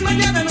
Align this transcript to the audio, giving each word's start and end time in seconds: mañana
mañana 0.00 0.47